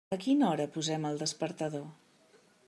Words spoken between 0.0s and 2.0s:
A quina hora posem el despertador?